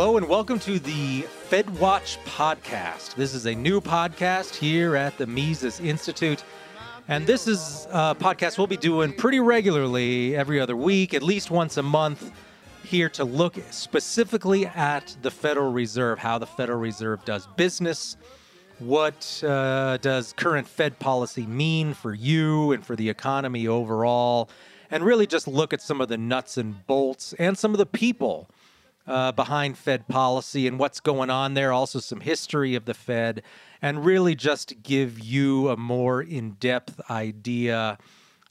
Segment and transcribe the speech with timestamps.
[0.00, 3.16] Hello and welcome to the FedWatch podcast.
[3.16, 6.42] This is a new podcast here at the Mises Institute.
[7.06, 11.50] And this is a podcast we'll be doing pretty regularly every other week, at least
[11.50, 12.32] once a month,
[12.82, 18.16] here to look specifically at the Federal Reserve, how the Federal Reserve does business,
[18.78, 24.48] what uh, does current Fed policy mean for you and for the economy overall,
[24.90, 27.84] and really just look at some of the nuts and bolts and some of the
[27.84, 28.48] people
[29.10, 33.42] uh, behind Fed policy and what's going on there, also some history of the Fed,
[33.82, 37.98] and really just give you a more in depth idea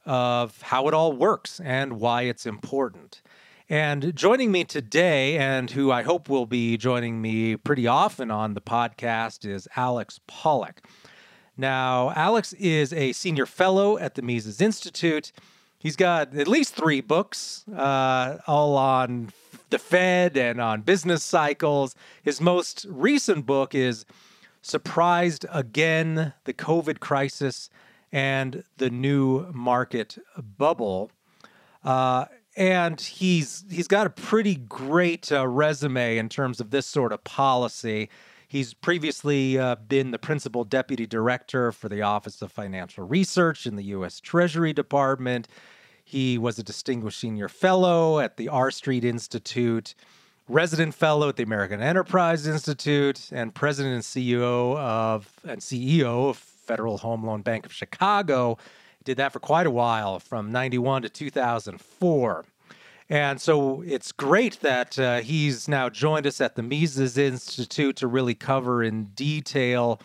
[0.05, 3.21] of how it all works and why it's important.
[3.69, 8.53] And joining me today, and who I hope will be joining me pretty often on
[8.53, 10.81] the podcast, is Alex Pollock.
[11.55, 15.31] Now, Alex is a senior fellow at the Mises Institute.
[15.77, 19.31] He's got at least three books, uh, all on
[19.69, 21.95] the Fed and on business cycles.
[22.23, 24.05] His most recent book is
[24.61, 27.69] Surprised Again The COVID Crisis
[28.11, 30.17] and the New Market
[30.57, 31.11] Bubble.
[31.83, 32.25] Uh,
[32.57, 37.23] and he's he's got a pretty great uh, resume in terms of this sort of
[37.23, 38.09] policy.
[38.47, 43.75] He's previously uh, been the principal deputy director for the Office of Financial Research in
[43.75, 44.19] the U.S.
[44.19, 45.47] Treasury Department.
[46.09, 49.93] He was a distinguished senior fellow at the R Street Institute,
[50.47, 56.37] resident fellow at the American Enterprise Institute, and president and CEO of and CEO of
[56.37, 58.57] Federal Home Loan Bank of Chicago.
[59.03, 62.45] Did that for quite a while, from 91 to 2004.
[63.07, 68.07] And so it's great that uh, he's now joined us at the Mises Institute to
[68.07, 70.01] really cover in detail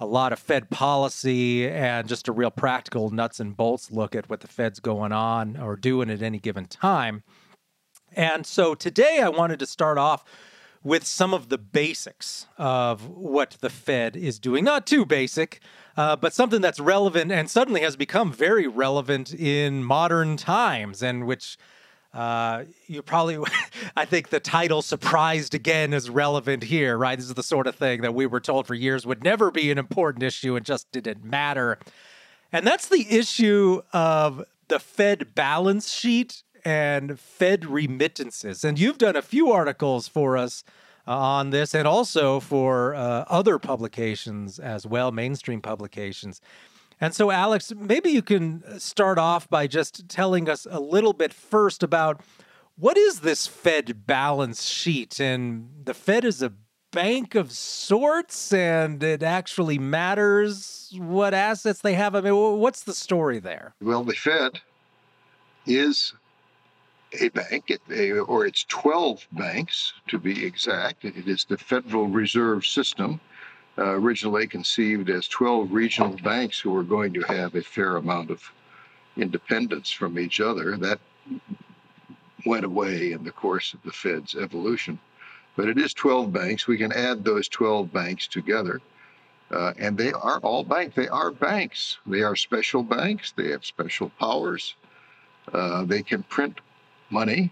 [0.00, 4.30] a lot of Fed policy and just a real practical nuts and bolts look at
[4.30, 7.22] what the Fed's going on or doing at any given time.
[8.16, 10.24] And so today I wanted to start off
[10.82, 14.64] with some of the basics of what the Fed is doing.
[14.64, 15.60] Not too basic,
[15.96, 21.26] uh, but something that's relevant and suddenly has become very relevant in modern times and
[21.26, 21.58] which
[22.12, 23.38] uh, you probably,
[23.96, 27.16] I think the title surprised again is relevant here, right?
[27.16, 29.70] This is the sort of thing that we were told for years would never be
[29.70, 31.78] an important issue and just didn't matter.
[32.52, 38.64] And that's the issue of the Fed balance sheet and Fed remittances.
[38.64, 40.64] And you've done a few articles for us
[41.06, 46.40] uh, on this and also for uh, other publications as well, mainstream publications.
[47.00, 51.14] And so, Alex, maybe you can uh, start off by just telling us a little
[51.14, 52.20] bit first about
[52.76, 55.18] what is this Fed balance sheet?
[55.18, 56.52] And the Fed is a
[56.92, 62.14] bank of sorts, and it actually matters what assets they have.
[62.14, 63.74] I mean, what's the story there?
[63.80, 64.60] Well, the Fed
[65.66, 66.12] is
[67.20, 67.70] a bank,
[68.28, 71.04] or it's 12 banks to be exact.
[71.04, 73.20] It is the Federal Reserve System
[73.78, 78.30] uh, originally conceived as 12 regional banks who were going to have a fair amount
[78.30, 78.42] of
[79.16, 80.76] independence from each other.
[80.76, 81.00] That
[82.46, 84.98] went away in the course of the Fed's evolution.
[85.56, 86.66] But it is 12 banks.
[86.66, 88.80] We can add those 12 banks together.
[89.50, 90.94] Uh, and they are all banks.
[90.94, 91.98] They are banks.
[92.06, 93.32] They are special banks.
[93.32, 94.74] They have special powers.
[95.52, 96.60] Uh, they can print
[97.10, 97.50] money.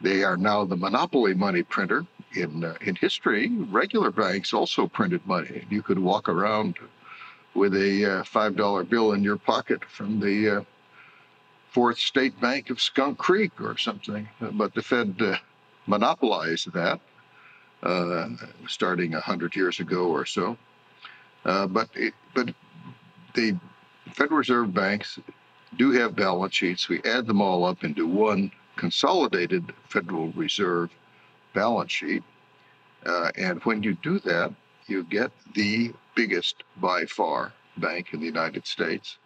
[0.00, 5.26] They are now the monopoly money printer in uh, in history, regular banks also printed
[5.26, 5.64] money.
[5.70, 6.76] You could walk around
[7.54, 10.62] with a uh, five dollar bill in your pocket from the uh,
[11.70, 14.28] Fourth State Bank of Skunk Creek or something.
[14.52, 15.36] But the Fed uh,
[15.86, 17.00] monopolized that
[17.82, 18.28] uh,
[18.68, 20.56] starting hundred years ago or so.
[21.44, 22.54] Uh, but it, but
[23.34, 23.56] the
[24.12, 25.18] Federal Reserve banks
[25.76, 26.88] do have balance sheets.
[26.88, 30.90] We add them all up into one consolidated Federal Reserve
[31.54, 32.22] balance sheet.
[33.06, 34.52] Uh, and when you do that,
[34.86, 39.16] you get the biggest by far bank in the United States.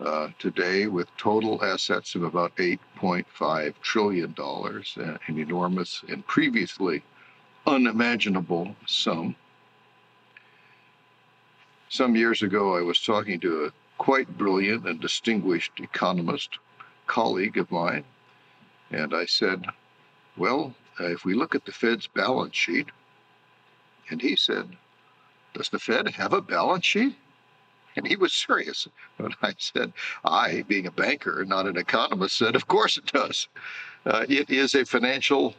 [0.00, 7.02] Uh, today, with total assets of about $8.5 trillion, uh, an enormous and previously
[7.66, 9.34] unimaginable sum.
[11.88, 16.58] Some years ago, I was talking to a quite brilliant and distinguished economist
[17.08, 18.04] colleague of mine,
[18.92, 19.66] and I said,
[20.36, 22.88] Well, uh, if we look at the Fed's balance sheet,
[24.10, 24.76] and he said,
[25.54, 27.16] Does the Fed have a balance sheet?
[27.96, 28.88] And he was serious.
[29.18, 29.92] And I said,
[30.24, 33.48] I, being a banker, and not an economist, said, Of course it does.
[34.06, 35.54] Uh, it is a financial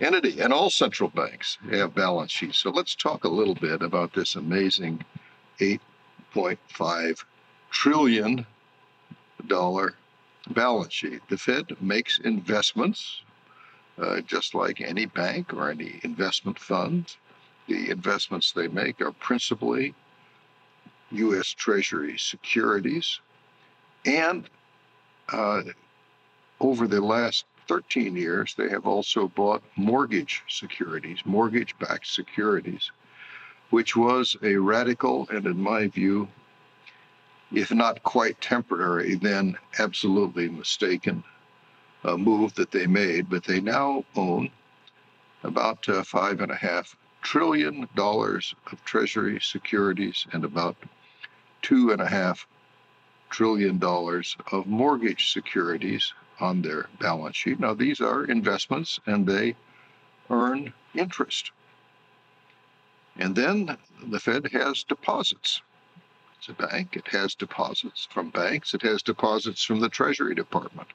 [0.00, 2.58] entity, and all central banks have balance sheets.
[2.58, 5.04] So let's talk a little bit about this amazing
[5.60, 7.24] $8.5
[7.70, 8.46] trillion
[10.50, 11.20] balance sheet.
[11.28, 13.22] The Fed makes investments
[14.00, 17.16] uh, just like any bank or any investment fund.
[17.66, 19.94] The investments they make are principally
[21.10, 21.48] U.S.
[21.48, 23.20] Treasury securities.
[24.04, 24.48] And
[25.32, 25.62] uh,
[26.60, 32.90] over the last 13 years, they have also bought mortgage securities, mortgage backed securities,
[33.70, 36.28] which was a radical and, in my view,
[37.52, 41.22] if not quite temporary, then absolutely mistaken
[42.04, 43.28] uh, move that they made.
[43.28, 44.50] But they now own
[45.42, 50.76] about uh, five and a half trillion dollars of Treasury securities and about
[51.62, 52.46] two and a half
[53.30, 57.60] trillion dollars of mortgage securities on their balance sheet.
[57.60, 59.56] Now, these are investments and they
[60.30, 61.52] earn interest.
[63.16, 65.60] And then the Fed has deposits.
[66.38, 70.88] It's a bank, it has deposits from banks, it has deposits from the Treasury Department.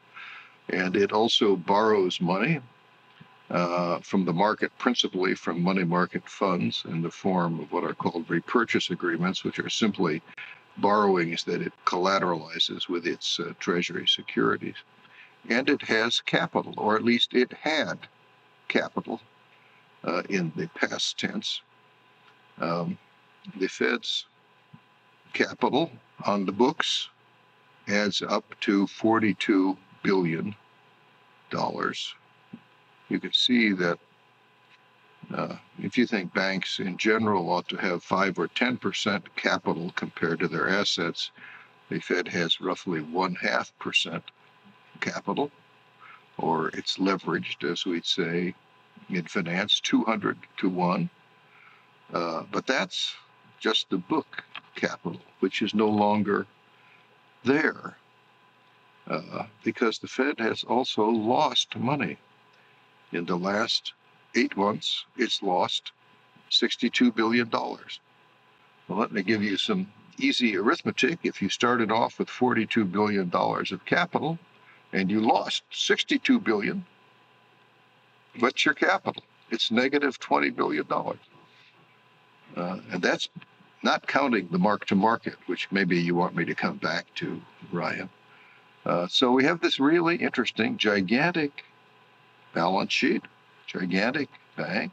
[0.69, 2.61] And it also borrows money
[3.49, 7.93] uh, from the market, principally from money market funds in the form of what are
[7.93, 10.21] called repurchase agreements, which are simply
[10.77, 14.77] borrowings that it collateralizes with its uh, Treasury securities.
[15.49, 17.99] And it has capital, or at least it had
[18.69, 19.19] capital
[20.03, 21.61] uh, in the past tense.
[22.59, 22.97] Um,
[23.59, 24.25] the Fed's
[25.33, 25.91] capital
[26.25, 27.09] on the books
[27.87, 30.55] adds up to 42 billion
[31.49, 32.13] dollars.
[33.09, 33.99] You can see that
[35.33, 40.39] uh, if you think banks in general ought to have 5 or 10% capital compared
[40.39, 41.31] to their assets,
[41.89, 44.23] the Fed has roughly one half percent
[44.99, 45.51] capital,
[46.37, 48.53] or it's leveraged, as we'd say
[49.09, 51.09] in finance, 200 to 1.
[52.13, 53.15] Uh, but that's
[53.59, 54.43] just the book
[54.75, 56.45] capital, which is no longer
[57.43, 57.97] there
[59.07, 62.17] uh, because the Fed has also lost money.
[63.11, 63.93] In the last
[64.35, 65.91] eight months, it's lost
[66.51, 67.49] $62 billion.
[67.49, 71.19] Well, let me give you some easy arithmetic.
[71.23, 74.39] If you started off with $42 billion of capital
[74.91, 76.85] and you lost 62 billion,
[78.39, 79.23] what's your capital?
[79.49, 80.85] It's negative $20 billion.
[82.55, 83.29] Uh, and that's
[83.83, 87.41] not counting the mark to market, which maybe you want me to come back to,
[87.71, 88.09] Ryan.
[88.85, 91.63] Uh, so we have this really interesting, gigantic
[92.53, 93.23] balance sheet,
[93.65, 94.91] gigantic bank,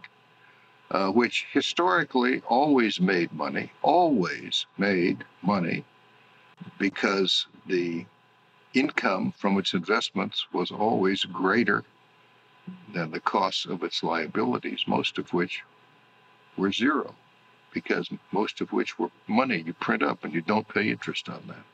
[0.91, 5.85] uh, which historically always made money, always made money
[6.79, 8.05] because the
[8.75, 11.85] income from its investments was always greater
[12.95, 15.63] than the costs of its liabilities, most of which
[16.57, 17.15] were zero
[17.73, 21.43] because most of which were money you print up and you don't pay interest on
[21.47, 21.65] that.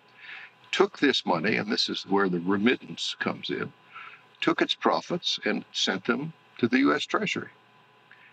[0.77, 3.73] Took this money, and this is where the remittance comes in,
[4.43, 7.07] took its profits and sent them to the U.S.
[7.07, 7.49] Treasury.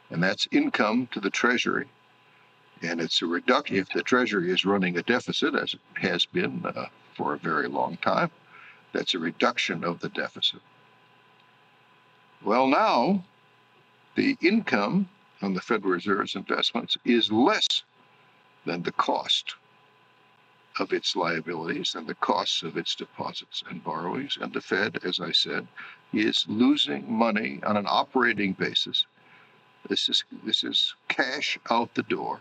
[0.10, 1.88] And that's income to the Treasury.
[2.82, 6.66] And it's a reduction if the Treasury is running a deficit, as it has been
[6.66, 8.30] uh, for a very long time.
[8.92, 10.60] That's a reduction of the deficit.
[12.44, 13.24] Well, now
[14.16, 15.08] the income
[15.42, 17.84] on the Federal Reserve's investments is less
[18.66, 19.56] than the cost
[20.80, 24.38] of its liabilities and the costs of its deposits and borrowings.
[24.42, 25.68] And the Fed, as I said,
[26.14, 29.06] is losing money on an operating basis.
[29.88, 32.40] This is this is cash out the door.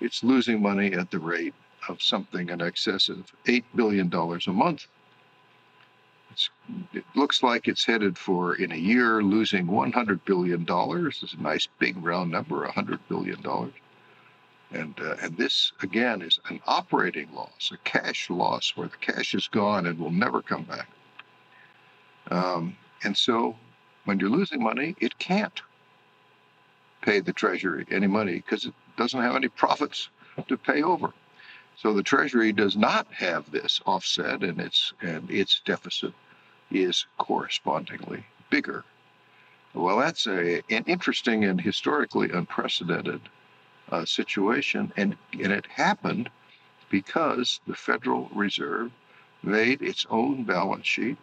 [0.00, 1.54] It's losing money at the rate
[1.88, 4.86] of something in excess of eight billion dollars a month
[6.32, 6.50] it's,
[6.94, 10.64] it looks like it's headed for, in a year, losing $100 billion.
[10.68, 13.38] It's a nice big round number, $100 billion.
[14.72, 19.34] And, uh, and this, again, is an operating loss, a cash loss where the cash
[19.34, 20.88] is gone and will never come back.
[22.30, 23.56] Um, and so
[24.04, 25.60] when you're losing money, it can't
[27.02, 30.08] pay the Treasury any money because it doesn't have any profits
[30.48, 31.12] to pay over.
[31.76, 36.12] So the Treasury does not have this offset, and its and its deficit
[36.70, 38.84] is correspondingly bigger.
[39.74, 43.20] Well, that's a, an interesting and historically unprecedented
[43.90, 46.30] uh, situation, and and it happened
[46.90, 48.90] because the Federal Reserve
[49.42, 51.18] made its own balance sheet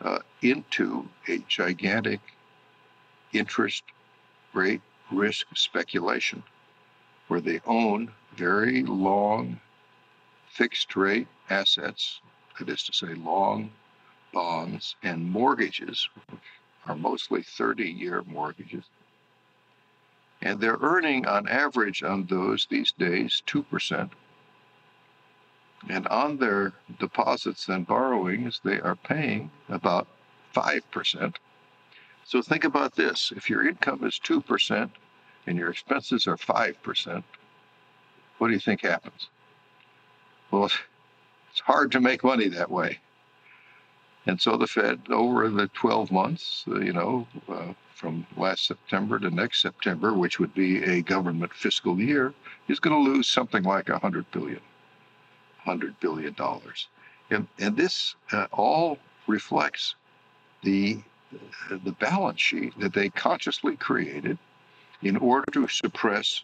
[0.00, 2.20] uh, into a gigantic
[3.32, 3.84] interest
[4.52, 4.80] rate
[5.10, 6.42] risk speculation,
[7.28, 9.60] where they own very long
[10.48, 12.20] fixed rate assets,
[12.58, 13.70] that is to say, long
[14.32, 16.40] bonds and mortgages, which
[16.86, 18.84] are mostly 30 year mortgages.
[20.42, 24.10] And they're earning on average on those these days 2%.
[25.88, 30.06] And on their deposits and borrowings, they are paying about
[30.54, 31.36] 5%.
[32.24, 33.32] So think about this.
[33.34, 34.90] If your income is 2%
[35.46, 37.24] and your expenses are 5%,
[38.38, 39.28] what do you think happens?
[40.50, 42.98] Well, it's hard to make money that way.
[44.26, 49.18] And so the Fed, over the 12 months, uh, you know, uh, from last September
[49.18, 52.32] to next September, which would be a government fiscal year,
[52.68, 54.60] is going to lose something like 100 billion,
[55.64, 56.88] 100 billion dollars.
[57.30, 59.94] And, and this uh, all reflects
[60.62, 61.00] the
[61.84, 64.36] the balance sheet that they consciously created
[65.02, 66.42] in order to suppress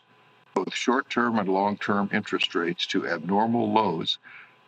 [0.54, 4.18] both short-term and long-term interest rates to abnormal lows.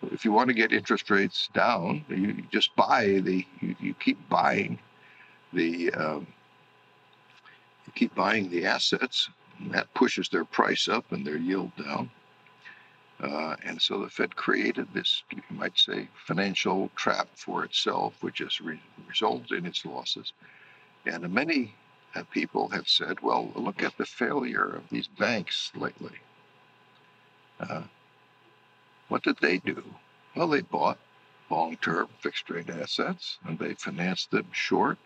[0.03, 4.19] If you want to get interest rates down, you just buy the you, you keep
[4.29, 4.79] buying
[5.53, 6.27] the um,
[7.87, 9.29] you keep buying the assets.
[9.73, 12.11] that pushes their price up and their yield down.
[13.21, 18.39] Uh, and so the Fed created this, you might say, financial trap for itself, which
[18.39, 20.33] has re- resulted in its losses.
[21.05, 21.75] And many
[22.15, 26.15] uh, people have said, well, look at the failure of these banks lately.
[27.59, 27.83] Uh,
[29.09, 29.83] what did they do?
[30.35, 30.99] Well, they bought
[31.51, 34.99] long term fixed rate assets and they financed them short.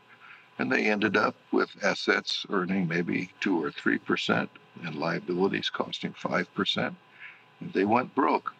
[0.58, 4.48] And they ended up with assets earning maybe 2 or 3%
[4.84, 6.94] and liabilities costing 5%
[7.60, 8.54] And they went broke.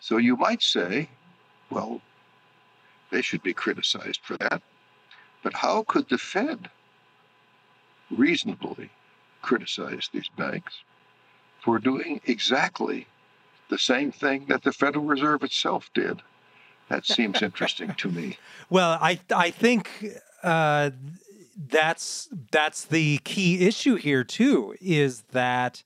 [0.00, 1.08] So you might say,
[1.70, 2.00] well,
[3.10, 4.62] they should be criticized for that.
[5.42, 6.70] But how could the Fed
[8.10, 8.90] reasonably
[9.42, 10.82] criticize these banks
[11.60, 13.06] for doing exactly
[13.70, 16.22] the same thing that the Federal Reserve itself did?
[16.88, 18.38] That seems interesting to me.
[18.68, 19.90] Well, I I think
[20.42, 20.90] uh,
[21.68, 24.74] that's that's the key issue here too.
[24.80, 25.82] Is that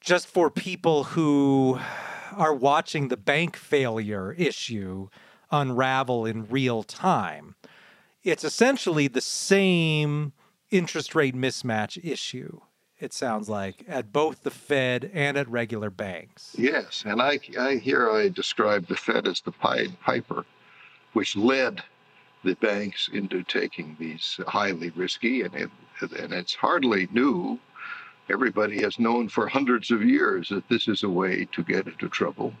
[0.00, 1.80] just for people who
[2.32, 5.08] are watching the bank failure issue
[5.50, 7.54] unravel in real time.
[8.22, 10.32] It's essentially the same
[10.70, 12.60] interest rate mismatch issue,
[12.98, 16.54] it sounds like, at both the Fed and at regular banks.
[16.58, 20.44] Yes, and I, I here I describe the Fed as the Pied Piper,
[21.12, 21.82] which led
[22.44, 27.58] the banks into taking these highly risky, and, it, and it's hardly new
[28.28, 32.08] everybody has known for hundreds of years that this is a way to get into
[32.08, 32.52] trouble,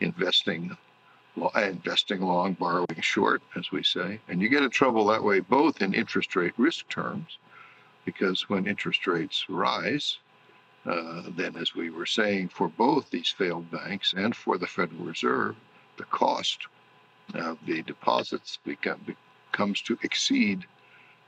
[0.00, 0.76] investing,
[1.54, 5.82] investing long, borrowing short, as we say, and you get in trouble that way both
[5.82, 7.38] in interest rate risk terms,
[8.06, 10.18] because when interest rates rise,
[10.86, 15.04] uh, then, as we were saying, for both these failed banks and for the Federal
[15.04, 15.56] Reserve,
[15.98, 16.58] the cost
[17.34, 19.04] of the deposits become,
[19.50, 20.64] comes to exceed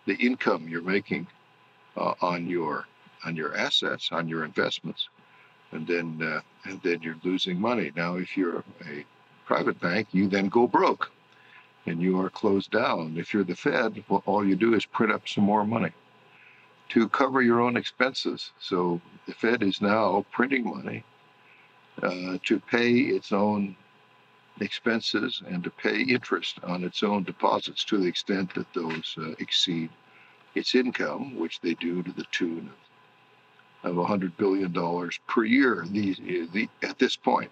[0.07, 1.27] the income you're making
[1.97, 2.87] uh, on your
[3.25, 5.09] on your assets, on your investments,
[5.73, 7.91] and then uh, and then you're losing money.
[7.97, 9.05] Now, if you're a
[9.45, 11.11] private bank, you then go broke,
[11.87, 13.17] and you are closed down.
[13.19, 15.93] If you're the Fed, well, all you do is print up some more money
[16.91, 18.53] to cover your own expenses.
[18.61, 21.05] So the Fed is now printing money
[22.03, 23.77] uh, to pay its own
[24.61, 29.35] expenses and to pay interest on its own deposits to the extent that those uh,
[29.39, 29.91] exceed
[30.55, 32.89] its income, which they do to the tune of
[33.85, 34.73] of $100 billion
[35.27, 36.17] per year these,
[36.53, 37.51] the, at this point.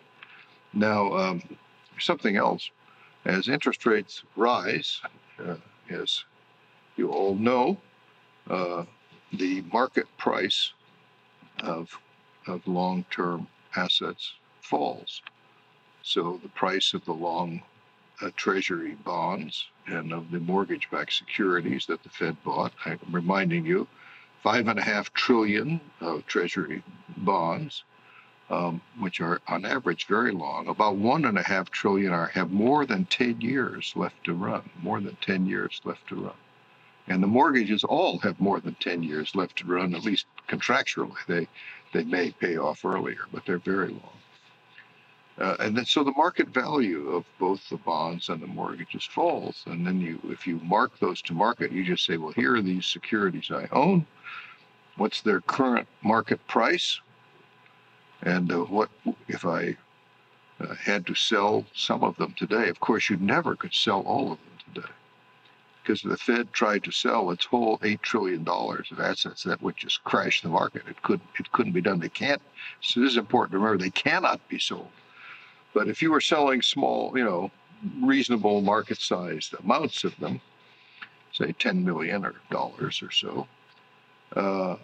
[0.72, 1.42] Now, um,
[1.98, 2.70] something else.
[3.24, 5.00] As interest rates rise,
[5.44, 5.56] uh,
[5.90, 6.24] as
[6.96, 7.76] you all know,
[8.48, 8.84] uh,
[9.32, 10.72] the market price
[11.60, 11.98] of,
[12.46, 15.22] of long term assets falls.
[16.02, 17.62] So the price of the long
[18.22, 23.66] uh, treasury bonds and of the mortgage backed securities that the Fed bought, I'm reminding
[23.66, 23.86] you,
[24.42, 26.82] five and a half trillion of treasury
[27.16, 27.84] bonds,
[28.48, 30.68] um, which are on average very long.
[30.68, 34.70] About one and a half trillion are have more than 10 years left to run,
[34.82, 36.34] more than 10 years left to run.
[37.08, 41.16] And the mortgages all have more than 10 years left to run, at least contractually.
[41.28, 41.46] They,
[41.92, 44.18] they may pay off earlier, but they're very long.
[45.38, 49.62] Uh, and then, so the market value of both the bonds and the mortgages falls.
[49.66, 52.62] And then you, if you mark those to market, you just say, well, here are
[52.62, 54.06] these securities I own
[54.96, 57.00] what's their current market price,
[58.22, 58.88] and uh, what
[59.28, 59.76] if I
[60.58, 62.68] uh, had to sell some of them today.
[62.70, 64.95] Of course, you never could sell all of them today
[65.86, 69.76] because the Fed tried to sell its whole eight trillion dollars of assets that would
[69.76, 70.82] just crash the market.
[70.88, 72.00] It could it couldn't be done.
[72.00, 72.42] They can't.
[72.80, 73.82] So this is important to remember.
[73.82, 74.88] They cannot be sold.
[75.72, 77.50] But if you were selling small, you know,
[78.02, 80.40] reasonable market-sized amounts of them,
[81.32, 83.46] say 10 million or dollars or so,
[84.34, 84.76] uh,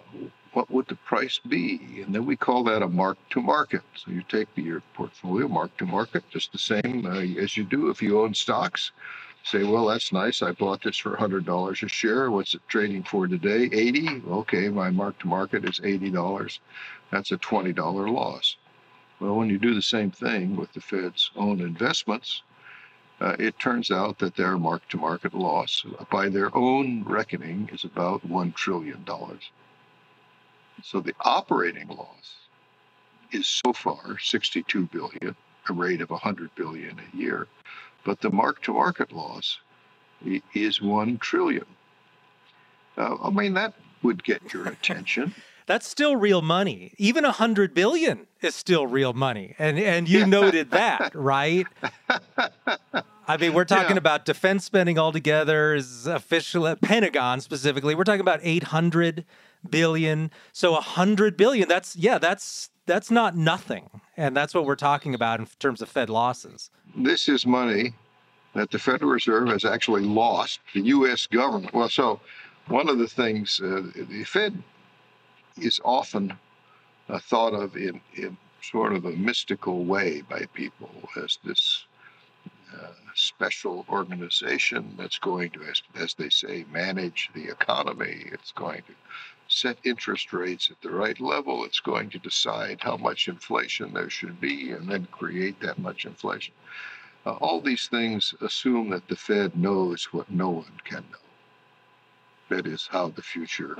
[0.52, 2.02] what would the price be?
[2.04, 3.80] And then we call that a mark to market.
[3.96, 7.88] So you take your portfolio mark to market, just the same uh, as you do
[7.88, 8.92] if you own stocks.
[9.44, 10.42] Say, well, that's nice.
[10.42, 12.30] I bought this for $100 a share.
[12.30, 13.68] What's it trading for today?
[13.72, 14.22] 80.
[14.28, 16.58] Okay, my mark to market is $80.
[17.10, 18.56] That's a $20 loss.
[19.20, 22.42] Well, when you do the same thing with the Fed's own investments,
[23.20, 27.84] uh, it turns out that their mark to market loss, by their own reckoning, is
[27.84, 29.04] about $1 trillion.
[30.82, 32.34] So the operating loss
[33.30, 35.36] is so far 62 billion,
[35.68, 37.46] a rate of 100 billion a year,
[38.04, 39.58] but the mark to market loss
[40.54, 41.66] is 1 trillion.
[42.96, 45.34] Uh, I mean, that would get your attention.
[45.66, 46.92] That's still real money.
[46.98, 51.66] Even a hundred billion is still real money, and and you noted that, right?
[53.28, 53.98] I mean, we're talking yeah.
[53.98, 57.94] about defense spending altogether is official Pentagon specifically.
[57.94, 59.24] We're talking about eight hundred
[59.68, 60.32] billion.
[60.52, 61.68] So a hundred billion.
[61.68, 62.18] That's yeah.
[62.18, 66.70] That's that's not nothing, and that's what we're talking about in terms of Fed losses.
[66.96, 67.94] This is money
[68.54, 70.60] that the Federal Reserve has actually lost.
[70.74, 71.26] The U.S.
[71.26, 71.72] government.
[71.72, 72.20] Well, so
[72.68, 74.62] one of the things uh, the Fed
[75.56, 76.36] is often
[77.08, 80.90] uh, thought of in, in sort of a mystical way by people
[81.22, 81.86] as this
[82.74, 88.24] uh, special organization that's going to, as, as, they say, manage the economy.
[88.32, 88.94] It's going to
[89.52, 91.64] set interest rates at the right level.
[91.64, 96.06] It's going to decide how much inflation there should be and then create that much
[96.06, 96.54] inflation.
[97.24, 102.56] Uh, all these things assume that the Fed knows what no one can know.
[102.56, 103.76] That is how the future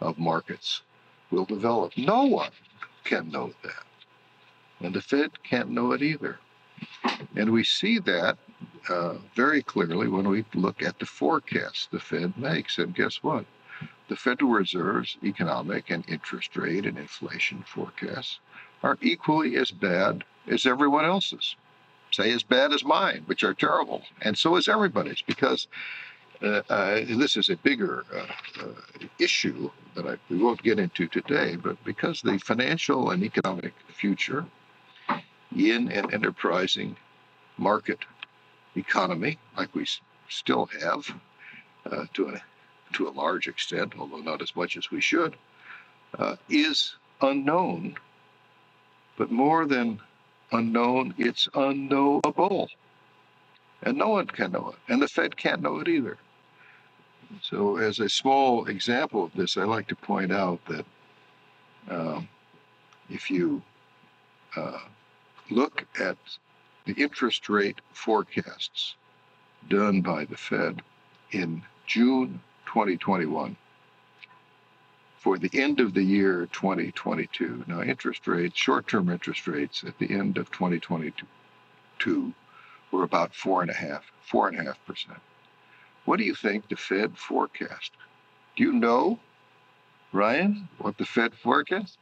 [0.00, 0.82] of markets
[1.30, 1.96] will develop.
[1.98, 2.52] No one
[3.04, 3.84] can know that.
[4.80, 6.38] And the Fed can't know it either.
[7.36, 8.38] And we see that
[8.88, 12.78] uh, very clearly when we look at the forecasts the Fed makes.
[12.78, 13.44] And guess what?
[14.08, 18.40] The Federal Reserve's economic and interest rate and inflation forecasts
[18.82, 21.56] are equally as bad as everyone else's.
[22.10, 24.02] Say as bad as mine, which are terrible.
[24.22, 25.68] And so is everybody's because
[26.42, 31.06] uh, uh, this is a bigger uh, uh issue that I, we won't get into
[31.08, 34.46] today, but because the financial and economic future
[35.54, 36.96] in an enterprising
[37.58, 37.98] market
[38.76, 39.86] economy, like we
[40.28, 41.12] still have
[41.90, 42.38] uh, to
[42.94, 45.36] to a large extent, although not as much as we should,
[46.18, 47.96] uh, is unknown.
[49.16, 50.00] But more than
[50.52, 52.68] unknown, it's unknowable.
[53.82, 54.92] And no one can know it.
[54.92, 56.18] And the Fed can't know it either.
[57.42, 60.86] So, as a small example of this, I like to point out that
[61.90, 62.28] um,
[63.10, 63.62] if you
[64.56, 64.80] uh,
[65.50, 66.16] look at
[66.86, 68.94] the interest rate forecasts
[69.68, 70.82] done by the Fed
[71.32, 73.56] in June 2021
[75.18, 77.64] for the end of the year 2022.
[77.66, 82.34] Now, interest rates, short term interest rates at the end of 2022
[82.90, 85.18] were about four and a half, four and a half percent.
[86.04, 87.92] What do you think the Fed forecast?
[88.56, 89.18] Do you know,
[90.12, 91.98] Ryan, what the Fed forecast?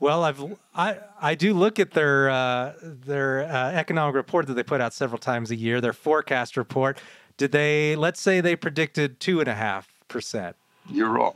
[0.00, 0.42] Well, I've
[0.74, 4.92] I I do look at their uh, their uh, economic report that they put out
[4.92, 5.80] several times a year.
[5.80, 6.98] Their forecast report.
[7.36, 7.96] Did they?
[7.96, 10.56] Let's say they predicted two and a half percent.
[10.88, 11.34] You're wrong.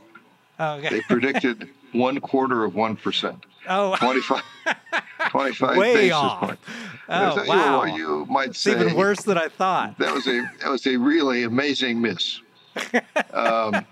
[0.59, 0.89] Oh, okay.
[0.89, 3.45] They predicted one quarter of one percent.
[3.67, 4.41] Oh, 25,
[5.29, 6.39] 25 Way basis off.
[6.39, 6.61] points.
[7.09, 7.83] Oh, wow.
[7.83, 9.97] You, you might it's say even worse than I thought.
[9.99, 12.41] That was a that was a really amazing miss.
[13.33, 13.85] um,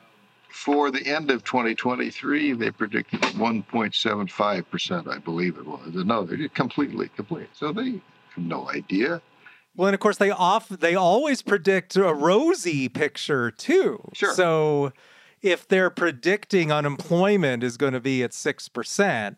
[0.49, 5.93] for the end of 2023, they predicted 1.75 percent, I believe it was.
[5.93, 7.49] No, they completely complete.
[7.53, 8.01] So they have
[8.37, 9.21] no idea.
[9.77, 14.01] Well, and of course they off they always predict a rosy picture too.
[14.13, 14.33] Sure.
[14.33, 14.91] So
[15.41, 19.37] if they're predicting unemployment is going to be at six percent,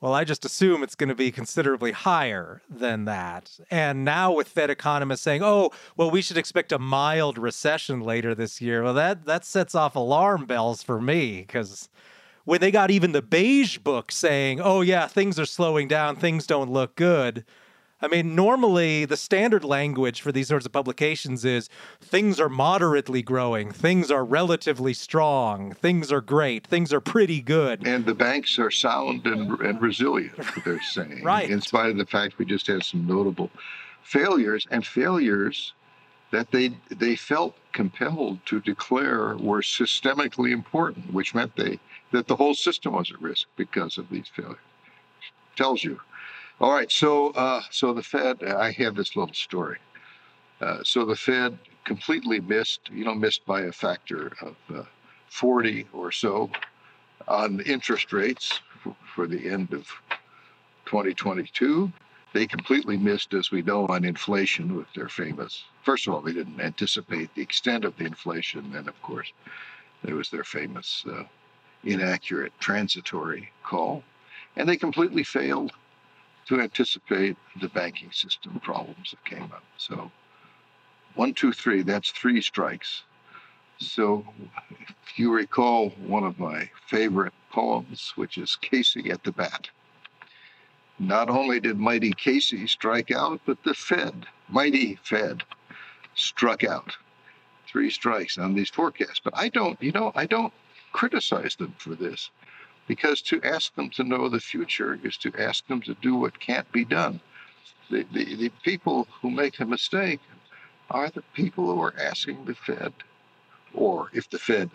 [0.00, 3.58] well, I just assume it's going to be considerably higher than that.
[3.70, 8.34] And now with Fed economists saying, "Oh, well, we should expect a mild recession later
[8.34, 11.90] this year." Well, that that sets off alarm bells for me because
[12.44, 16.46] when they got even the beige book saying, "Oh yeah, things are slowing down, things
[16.46, 17.44] don't look good."
[18.04, 21.70] I mean, normally the standard language for these sorts of publications is
[22.02, 27.86] things are moderately growing, things are relatively strong, things are great, things are pretty good.
[27.86, 31.24] And the banks are sound and, and resilient, they're saying.
[31.24, 31.48] right.
[31.48, 33.50] In spite of the fact we just had some notable
[34.02, 35.72] failures and failures
[36.30, 41.78] that they they felt compelled to declare were systemically important, which meant they
[42.10, 44.58] that the whole system was at risk because of these failures.
[45.56, 46.00] Tells you
[46.60, 49.78] all right, so uh, so the Fed, I have this little story.
[50.60, 54.82] Uh, so the Fed completely missed, you know, missed by a factor of uh,
[55.28, 56.50] 40 or so
[57.26, 58.60] on interest rates
[59.14, 59.88] for, the end of
[60.86, 61.90] 2022.
[62.32, 65.64] they completely missed, as we know, on inflation with their famous.
[65.82, 68.74] First of all, they didn't anticipate the extent of the inflation.
[68.76, 69.32] and of course,
[70.02, 71.24] there was their famous uh,
[71.84, 74.02] inaccurate transitory call.
[74.56, 75.72] And they completely failed
[76.46, 79.64] to anticipate the banking system problems that came up.
[79.78, 80.10] So,
[81.14, 83.02] one, two, three, that's three strikes.
[83.78, 84.24] So,
[85.06, 89.70] if you recall one of my favorite poems, which is Casey at the Bat.
[90.98, 95.42] Not only did Mighty Casey strike out, but the Fed, Mighty Fed,
[96.14, 96.96] struck out.
[97.66, 99.20] Three strikes on these forecasts.
[99.22, 100.52] But I don't, you know, I don't
[100.92, 102.30] criticize them for this
[102.86, 106.38] because to ask them to know the future is to ask them to do what
[106.40, 107.20] can't be done.
[107.90, 110.20] The, the, the people who make a mistake
[110.90, 112.92] are the people who are asking the Fed,
[113.72, 114.70] or if the Fed,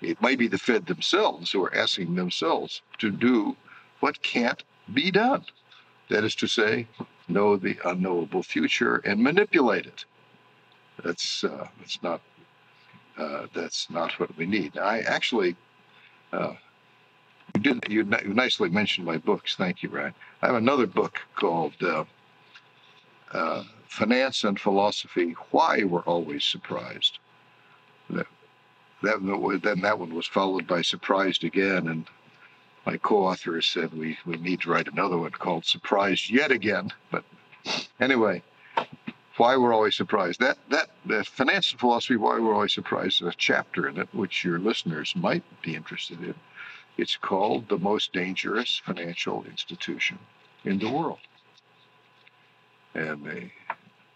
[0.00, 3.56] it might be the Fed themselves who are asking themselves to do
[4.00, 4.62] what can't
[4.94, 5.44] be done.
[6.08, 6.86] That is to say,
[7.28, 10.04] know the unknowable future and manipulate it.
[11.04, 12.20] That's uh, that's not
[13.18, 14.78] uh, that's not what we need.
[14.78, 15.56] I actually,
[16.32, 16.54] uh,
[17.64, 19.56] you did you, nicely mentioned my books.
[19.56, 20.14] Thank you, Ryan.
[20.42, 22.04] I have another book called uh,
[23.32, 27.18] uh, Finance and Philosophy: Why We're Always Surprised.
[28.10, 28.26] That,
[29.02, 32.06] that then that one was followed by Surprised Again, and
[32.86, 36.92] my co-author said we, we need to write another one called Surprised Yet Again.
[37.10, 37.24] But
[38.00, 38.42] anyway,
[39.36, 40.40] why we're always surprised.
[40.40, 44.44] That that the financial philosophy, why we're always surprised, is a chapter in it which
[44.44, 46.34] your listeners might be interested in.
[46.98, 50.18] It's called the most dangerous financial institution
[50.64, 51.20] in the world.
[52.94, 53.52] And they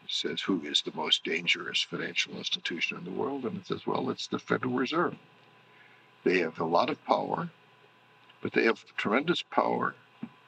[0.09, 4.11] says who is the most dangerous financial institution in the world, and it says, well,
[4.11, 5.15] it's the Federal Reserve.
[6.25, 7.49] They have a lot of power
[8.43, 9.95] but they have tremendous power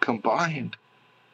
[0.00, 0.76] combined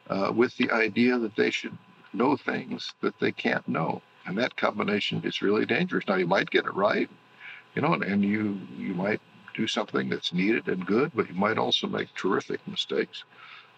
[0.09, 1.77] uh, with the idea that they should
[2.13, 4.01] know things that they can't know.
[4.25, 6.05] And that combination is really dangerous.
[6.07, 7.09] Now, you might get it right,
[7.75, 9.19] you know, and you, you might
[9.53, 13.23] do something that's needed and good, but you might also make terrific mistakes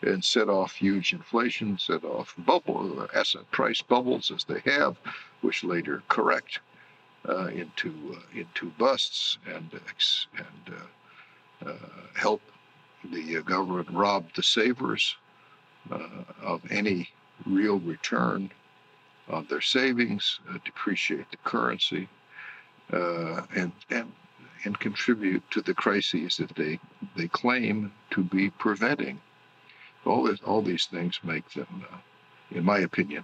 [0.01, 4.97] and set off huge inflation, set off bubble asset price bubbles as they have,
[5.41, 6.59] which later correct
[7.27, 9.69] uh, into uh, into busts and
[10.37, 11.75] and uh, uh
[12.15, 12.41] help
[13.11, 15.15] the uh, government rob the savers
[15.91, 17.09] uh, of any
[17.45, 18.49] real return
[19.29, 22.09] of their savings, uh, depreciate the currency,
[22.89, 24.11] and, and,
[24.65, 26.79] and contribute to the crises that they,
[27.15, 29.19] they claim to be preventing.
[30.05, 31.97] All, this, all these things make them, uh,
[32.51, 33.23] in my opinion,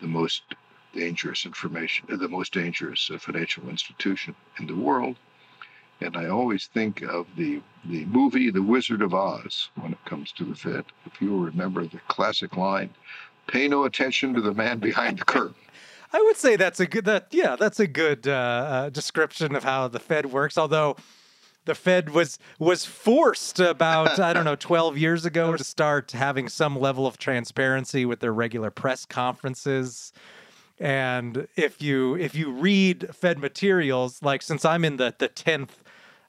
[0.00, 0.42] the most
[0.92, 5.16] dangerous information, the most dangerous uh, financial institution in the world.
[6.00, 10.32] And I always think of the, the movie The Wizard of Oz when it comes
[10.32, 10.84] to the Fed.
[11.06, 12.90] If you remember the classic line,
[13.46, 15.54] pay no attention to the man behind the curtain.
[16.14, 19.64] I would say that's a good that yeah that's a good uh, uh, description of
[19.64, 20.56] how the Fed works.
[20.56, 20.96] Although
[21.64, 26.48] the Fed was was forced about I don't know 12 years ago to start having
[26.48, 30.12] some level of transparency with their regular press conferences.
[30.78, 35.70] And if you if you read Fed materials, like since I'm in the the 10th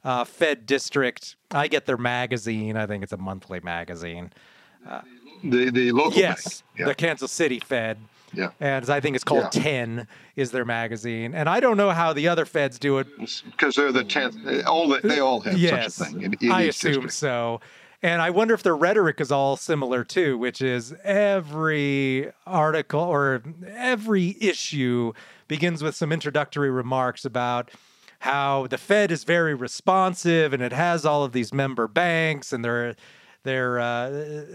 [0.04, 1.36] uh, Fed district.
[1.52, 2.78] I get their magazine.
[2.78, 4.32] I think it's a monthly magazine.
[4.88, 5.02] Uh,
[5.44, 6.86] the the local yes, yeah.
[6.86, 7.98] the Kansas City Fed.
[8.36, 8.50] Yeah.
[8.60, 9.62] And I think it's called yeah.
[9.62, 11.34] 10 is their magazine.
[11.34, 13.08] And I don't know how the other feds do it.
[13.18, 14.66] Because they're the 10th.
[14.66, 16.22] All the, they all have yes, such a thing.
[16.22, 17.14] In, in I assume district.
[17.14, 17.62] so.
[18.04, 23.42] And I wonder if their rhetoric is all similar too, which is every article or
[23.68, 25.14] every issue
[25.48, 27.72] begins with some introductory remarks about
[28.20, 32.64] how the Fed is very responsive and it has all of these member banks and
[32.64, 32.96] they're
[33.46, 34.10] they're uh,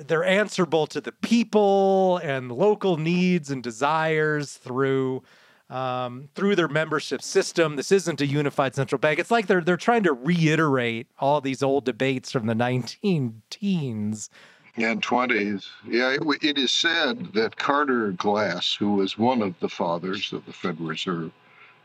[0.07, 5.23] they're answerable to the people and local needs and desires through
[5.71, 7.77] um, through their membership system.
[7.77, 9.19] This isn't a unified central bank.
[9.19, 14.29] It's like they're they're trying to reiterate all these old debates from the 19 teens
[14.77, 15.67] and 20s.
[15.87, 20.45] Yeah, it, it is said that Carter Glass, who was one of the fathers of
[20.47, 21.33] the Federal Reserve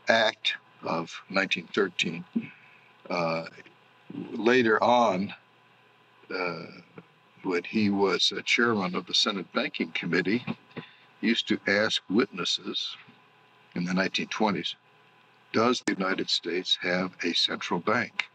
[0.08, 2.24] Act, of 1913.
[3.08, 3.44] Uh,
[4.32, 5.34] later on,
[6.34, 6.66] uh,
[7.42, 10.44] when he was a chairman of the Senate Banking Committee,
[11.20, 12.96] used to ask witnesses
[13.74, 14.74] in the 1920s,
[15.52, 18.26] does the United States have a central bank?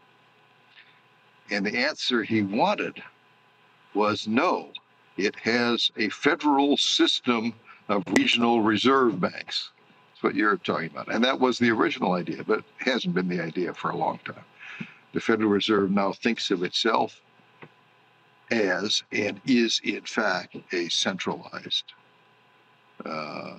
[1.50, 3.02] And the answer he wanted
[3.94, 4.72] was no.
[5.16, 7.54] It has a federal system
[7.88, 9.70] of regional reserve banks
[10.10, 11.12] That's what you're talking about.
[11.12, 14.18] And that was the original idea, but it hasn't been the idea for a long
[14.24, 14.44] time.
[15.12, 17.20] The Federal Reserve now thinks of itself
[18.52, 21.92] as and is in fact a centralized
[23.04, 23.54] uh,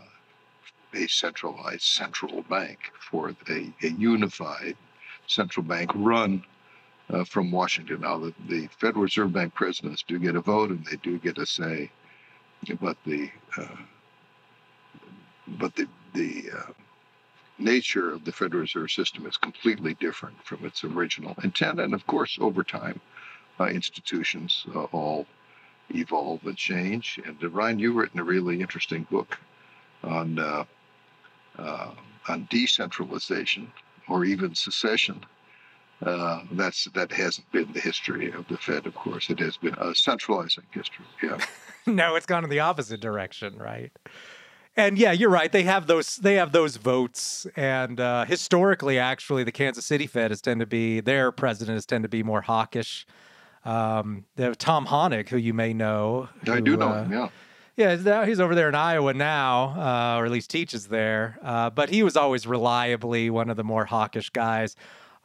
[0.94, 4.78] a centralized central bank for a, a unified
[5.26, 6.44] central bank run
[7.10, 8.02] uh, from Washington.
[8.02, 11.38] Now, the, the, Federal Reserve Bank presidents do get a vote and they do get
[11.40, 11.90] a say,
[12.80, 13.76] but the uh,
[15.60, 16.72] but the the uh,
[17.58, 22.06] nature of the Federal Reserve System is completely different from its original intent, and of
[22.08, 23.02] course, over time,
[23.60, 25.26] uh, institutions uh, all
[25.90, 27.20] evolve and change.
[27.26, 29.38] And uh, Ryan, you've written a really interesting book
[30.04, 30.40] on
[32.30, 33.72] on decentralization
[34.08, 35.26] or even secession
[36.06, 38.86] uh, that's that hasn't been the history of the Fed.
[38.86, 41.06] Of course, it has been a centralizing history.
[41.22, 41.38] Yeah.
[41.86, 43.92] no, it's gone in the opposite direction, right?
[44.76, 45.52] And yeah, you're right.
[45.52, 46.18] They have those.
[46.18, 50.70] They have those votes, and uh, historically, actually, the Kansas City Fed has tended to
[50.70, 53.06] be their president has tended to be more hawkish.
[53.66, 54.26] Um,
[54.58, 57.12] Tom Hoenig, who you may know, who, I do know uh, him.
[57.12, 57.30] Yeah.
[57.76, 61.40] Yeah, he's over there in Iowa now, uh, or at least teaches there.
[61.42, 64.76] Uh, but he was always reliably one of the more hawkish guys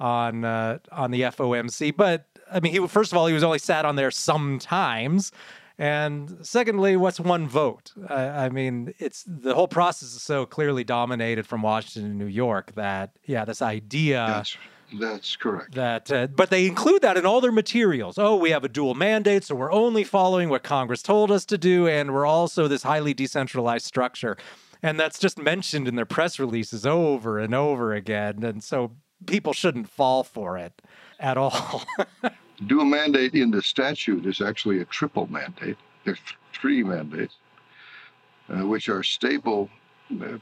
[0.01, 1.94] on uh, on the FOMC.
[1.94, 5.31] But I mean, he first of all he was only sat on there sometimes,
[5.77, 7.92] and secondly, what's one vote?
[8.09, 12.74] I mean, it's the whole process is so clearly dominated from Washington and New York
[12.77, 14.24] that yeah, this idea.
[14.27, 14.57] That's,
[14.92, 15.74] that's correct.
[15.74, 18.18] That, uh, but they include that in all their materials.
[18.18, 21.59] Oh, we have a dual mandate, so we're only following what Congress told us to
[21.59, 24.37] do, and we're also this highly decentralized structure.
[24.83, 28.44] And that's just mentioned in their press releases over and over again.
[28.44, 28.92] And so
[29.27, 30.81] people shouldn't fall for it
[31.18, 31.83] at all.
[32.66, 35.77] Dual mandate in the statute is actually a triple mandate.
[36.05, 36.20] There's
[36.53, 37.35] three mandates,
[38.48, 39.68] uh, which are stable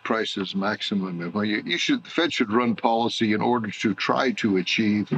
[0.03, 1.33] prices maximum.
[1.33, 5.13] Well, you, you, should the Fed should run policy in order to try to achieve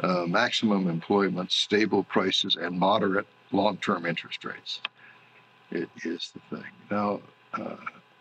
[0.00, 4.80] uh, maximum employment, stable prices, and moderate long-term interest rates.
[5.70, 6.70] It is the thing.
[6.90, 7.20] Now,
[7.54, 7.76] uh,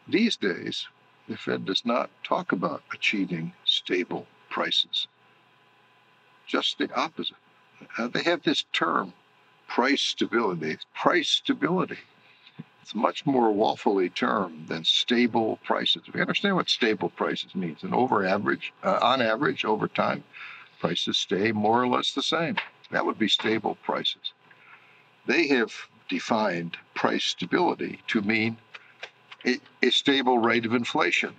[0.08, 0.88] these days,
[1.28, 5.08] the Fed does not talk about achieving stable prices.
[6.48, 7.38] Just the opposite.
[7.98, 9.14] Uh, they have this term,
[9.68, 10.78] price stability.
[10.94, 12.00] Price stability.
[12.84, 16.04] It's much more waffly term than stable prices.
[16.14, 17.82] We understand what stable prices means.
[17.82, 20.26] And over average, uh, on average, over time,
[20.82, 22.58] prices stay more or less the same.
[22.92, 24.34] That would be stable prices.
[25.26, 25.74] They have
[26.10, 28.58] defined price stability to mean
[29.46, 31.34] a, a stable rate of inflation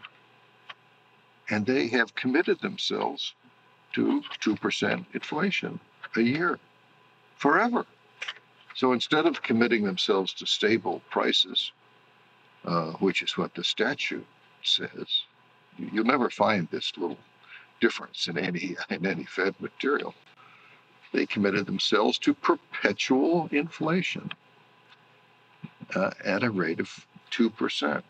[1.51, 3.35] and they have committed themselves
[3.93, 5.79] to 2% inflation
[6.17, 6.59] a year
[7.37, 7.85] forever.
[8.75, 11.73] So instead of committing themselves to stable prices,
[12.65, 14.27] uh, which is what the statute
[14.63, 15.23] says,
[15.79, 17.19] you'll never find this little
[17.81, 20.15] difference in any in any Fed material.
[21.13, 24.33] They committed themselves to perpetual inflation
[25.95, 28.05] uh, at a rate of two percent.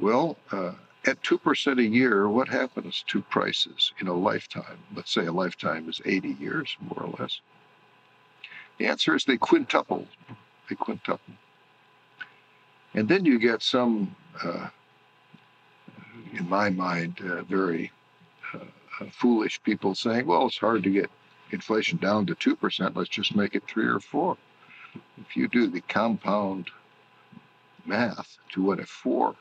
[0.00, 0.72] Well, uh,
[1.04, 4.78] at 2% a year, what happens to prices in a lifetime?
[4.94, 7.40] Let's say a lifetime is 80 years, more or less.
[8.82, 10.08] The answer is they quintuple.
[10.68, 11.34] They quintuple.
[12.94, 14.70] And then you get some, uh,
[16.32, 17.92] in my mind, uh, very
[18.52, 18.58] uh,
[19.12, 21.08] foolish people saying, well, it's hard to get
[21.52, 22.96] inflation down to 2%.
[22.96, 24.36] Let's just make it 3 or 4.
[25.18, 26.68] If you do the compound
[27.86, 29.36] math to what a 4%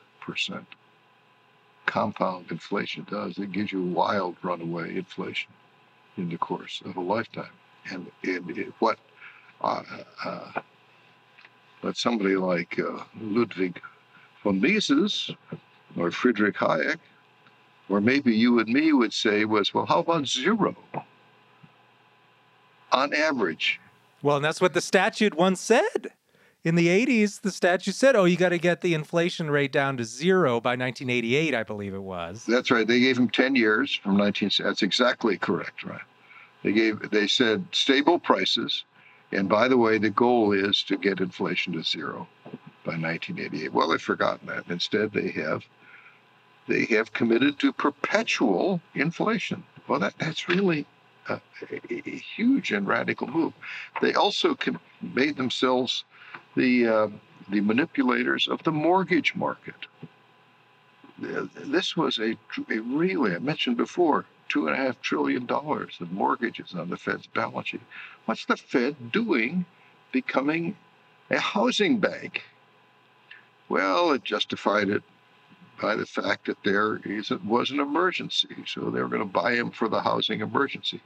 [1.87, 3.39] compound inflation does.
[3.39, 5.49] It gives you wild runaway inflation
[6.15, 7.49] in the course of a lifetime.
[7.89, 8.99] And, and it, what
[9.61, 9.83] uh,
[10.23, 10.51] uh,
[11.81, 13.81] but somebody like uh, Ludwig
[14.43, 15.31] von Mises
[15.97, 16.97] or Friedrich Hayek,
[17.89, 20.75] or maybe you and me would say was, well, how about zero?
[22.91, 23.79] On average.
[24.21, 26.13] Well, and that's what the statute once said
[26.63, 29.97] in the 80s, the statute said, oh, you got to get the inflation rate down
[29.97, 32.45] to zero by 1988, I believe it was.
[32.45, 32.87] That's right.
[32.87, 34.51] They gave him 10 years from 19.
[34.59, 36.01] That's exactly correct, right?
[36.63, 37.09] They gave.
[37.09, 38.83] They said stable prices,
[39.31, 42.27] and by the way, the goal is to get inflation to zero
[42.83, 43.71] by 1988.
[43.73, 44.65] Well, they've forgotten that.
[44.69, 45.63] Instead, they have
[46.67, 49.63] they have committed to perpetual inflation.
[49.87, 50.85] Well, that, that's really
[51.27, 51.41] a,
[51.71, 53.53] a, a huge and radical move.
[54.01, 54.55] They also
[55.01, 56.03] made themselves
[56.55, 57.07] the uh,
[57.49, 59.75] the manipulators of the mortgage market.
[61.19, 66.11] This was a, a really, I mentioned before, two and a half trillion dollars of
[66.11, 67.79] mortgages on the Fed's balance sheet.
[68.25, 69.63] What's the Fed doing
[70.11, 70.75] becoming
[71.29, 72.43] a housing bank?
[73.69, 75.03] Well, it justified it
[75.81, 79.55] by the fact that there is, was an emergency, so they were going to buy
[79.55, 81.01] them for the housing emergency.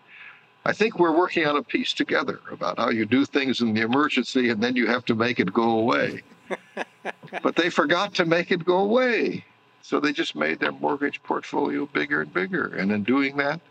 [0.66, 3.82] I think we're working on a piece together about how you do things in the
[3.82, 6.24] emergency and then you have to make it go away.
[7.44, 9.46] but they forgot to make it go away.
[9.88, 12.70] So they just made their mortgage portfolio bigger and bigger.
[12.70, 13.62] And in doing that,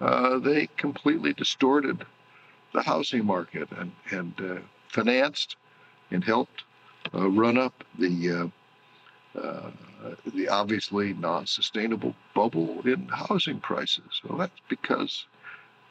[0.00, 2.04] uh, they completely distorted
[2.74, 5.54] the housing market and, and uh, financed
[6.10, 6.64] and helped
[7.14, 8.50] uh, run up the
[9.36, 9.70] uh, uh,
[10.34, 14.20] the obviously non-sustainable bubble in housing prices.
[14.24, 15.26] Well, that's because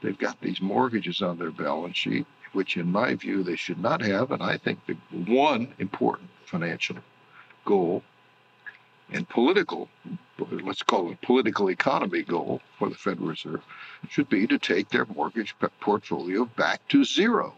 [0.04, 4.02] they've got these mortgages on their balance sheet, which, in my view, they should not
[4.02, 4.32] have.
[4.32, 6.98] And I think the one important financial
[7.64, 8.04] goal
[9.12, 9.90] and political,
[10.52, 13.62] let's call it political economy goal for the Federal Reserve,
[14.10, 17.54] should be to take their mortgage portfolio back to zero,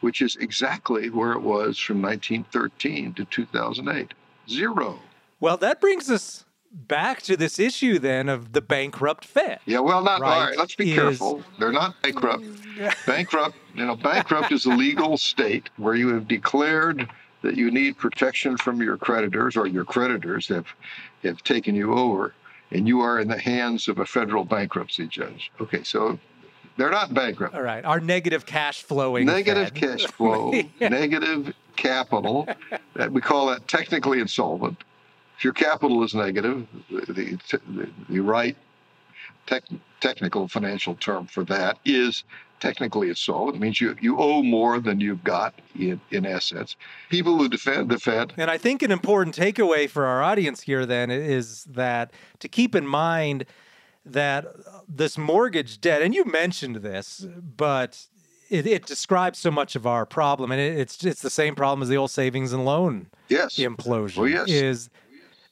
[0.00, 4.14] which is exactly where it was from 1913 to 2008.
[4.48, 4.98] Zero.
[5.40, 9.60] Well, that brings us back to this issue then of the bankrupt Fed.
[9.66, 10.32] Yeah, well, not right.
[10.32, 10.58] all right.
[10.58, 10.96] Let's be is...
[10.96, 11.42] careful.
[11.58, 12.44] They're not bankrupt.
[13.06, 17.08] bankrupt, you know, bankrupt is a legal state where you have declared
[17.42, 20.66] that you need protection from your creditors or your creditors have
[21.22, 22.34] have taken you over
[22.70, 25.52] and you are in the hands of a federal bankruptcy judge.
[25.60, 26.18] Okay, so
[26.76, 27.54] they're not bankrupt.
[27.54, 29.26] All right, our negative cash flowing.
[29.26, 29.74] Negative Fed.
[29.74, 32.48] cash flow, negative capital.
[33.10, 34.82] we call that technically insolvent.
[35.36, 38.56] If your capital is negative, the, the, the right
[39.46, 39.64] tech,
[40.00, 42.24] technical financial term for that is
[42.62, 43.56] technically insolvent.
[43.56, 46.76] It means you, you owe more than you've got in, in assets.
[47.10, 48.32] People who defend the Fed.
[48.36, 52.76] And I think an important takeaway for our audience here then is that to keep
[52.76, 53.46] in mind
[54.06, 54.46] that
[54.88, 58.06] this mortgage debt, and you mentioned this, but
[58.48, 61.82] it, it, describes so much of our problem, and it, it's it's the same problem
[61.82, 63.56] as the old savings and loan yes.
[63.56, 64.18] implosion.
[64.18, 64.48] Well, yes.
[64.48, 64.90] Is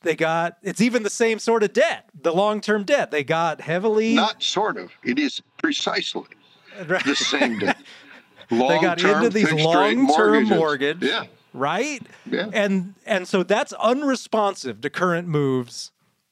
[0.03, 3.13] they got it's even the same sort of debt, the long term debt.
[3.13, 4.91] They got heavily not sort of.
[5.05, 6.27] It is precisely
[6.87, 7.05] right.
[7.05, 7.79] the same debt.
[8.51, 11.03] they got into these long term mortgage.
[11.03, 11.25] Yeah.
[11.53, 12.03] Right?
[12.27, 12.49] Yeah.
[12.53, 15.91] And and so that's unresponsive to current moves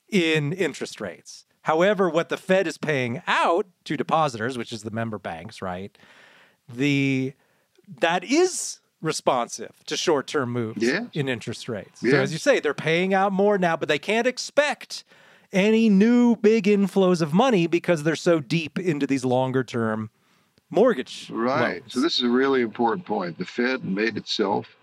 [0.09, 1.45] in interest rates.
[1.63, 5.97] However, what the Fed is paying out to depositors, which is the member banks, right?
[6.69, 7.35] The
[8.01, 11.07] that is responsive to short-term moves yeah.
[11.13, 12.03] in interest rates.
[12.03, 12.13] Yeah.
[12.13, 15.05] So as you say, they're paying out more now, but they can't expect
[15.53, 20.11] any new big inflows of money because they're so deep into these longer-term
[20.71, 21.31] mortgage.
[21.31, 21.81] Right.
[21.81, 21.93] Loans.
[21.93, 23.39] So this is a really important point.
[23.39, 24.77] The Fed made itself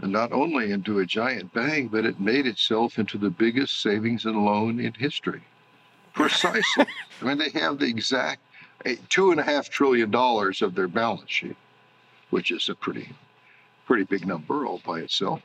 [0.00, 4.44] not only into a giant bank, but it made itself into the biggest savings and
[4.44, 5.42] loan in history.
[6.14, 6.86] Precisely.
[7.20, 8.40] I mean, they have the exact
[8.86, 11.56] eh, two and a half trillion dollars of their balance sheet
[12.30, 13.10] which is a pretty,
[13.86, 15.42] pretty big number all by itself,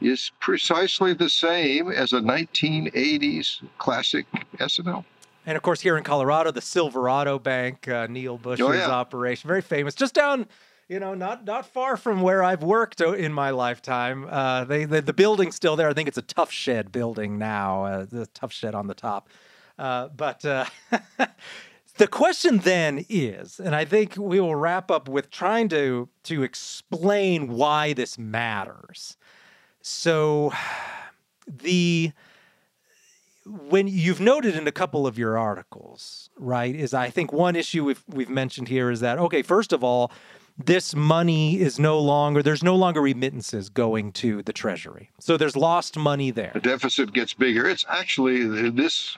[0.00, 4.26] is precisely the same as a 1980s classic
[4.58, 5.04] S&L.
[5.46, 8.88] And of course, here in Colorado, the Silverado Bank, uh, Neil Bush's oh, yeah.
[8.88, 10.46] operation, very famous, just down,
[10.88, 14.26] you know, not not far from where I've worked in my lifetime.
[14.30, 15.88] Uh, they, they, the building's still there.
[15.88, 19.28] I think it's a Tuff Shed building now, uh, the Tuff Shed on the top.
[19.78, 20.66] Uh, but uh,
[21.98, 26.42] The question then is, and I think we will wrap up with trying to to
[26.42, 29.16] explain why this matters.
[29.82, 30.52] So
[31.46, 32.12] the
[33.46, 37.84] when you've noted in a couple of your articles, right, is I think one issue
[37.84, 40.12] we've we've mentioned here is that okay, first of all,
[40.58, 45.10] this money is no longer there's no longer remittances going to the treasury.
[45.18, 46.52] So there's lost money there.
[46.54, 47.68] The deficit gets bigger.
[47.68, 49.16] It's actually this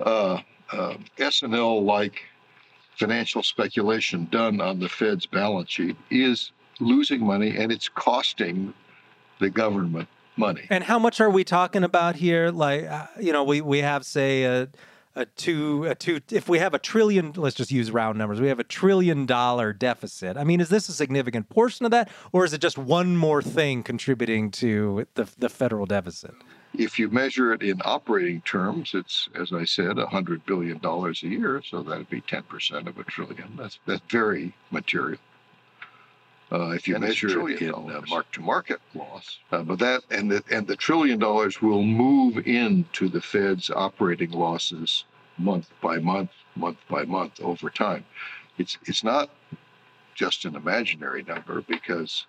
[0.00, 0.40] uh,
[0.72, 2.22] uh, S&L like
[2.96, 8.74] financial speculation done on the Fed's balance sheet is losing money and it's costing
[9.40, 10.62] the government money.
[10.70, 12.50] And how much are we talking about here?
[12.50, 14.68] Like, uh, you know, we, we have, say, a,
[15.14, 18.48] a two, a two, if we have a trillion, let's just use round numbers, we
[18.48, 20.36] have a trillion dollar deficit.
[20.36, 23.42] I mean, is this a significant portion of that, or is it just one more
[23.42, 26.34] thing contributing to the, the federal deficit?
[26.74, 31.62] If you measure it in operating terms, it's, as I said, $100 billion a year.
[31.68, 33.56] So that'd be 10% of a trillion.
[33.56, 35.18] That's, that's very material.
[36.50, 40.42] Uh, if you and measure it in uh, mark-to-market loss, uh, but that and the
[40.50, 45.04] and the trillion dollars will move into the Fed's operating losses
[45.36, 48.04] month by month, month by month over time.
[48.56, 49.28] It's it's not
[50.14, 52.26] just an imaginary number because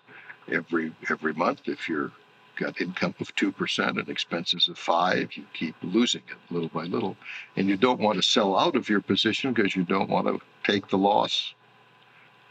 [0.52, 2.12] every every month, if you're
[2.56, 7.16] got income of 2% and expenses of 5 you keep losing it little by little.
[7.56, 10.40] And you don't want to sell out of your position because you don't want to
[10.62, 11.54] take the loss